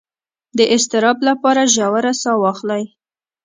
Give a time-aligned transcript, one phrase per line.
[0.57, 2.83] د اضطراب لپاره ژوره ساه واخلئ